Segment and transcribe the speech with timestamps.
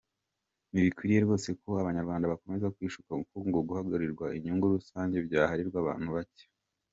[0.71, 6.45] Ntibikwiye rwose ko Abanyarwanda bakomeza kwishuka ko guharanira inyungu rusange byaharirwa abantu bake.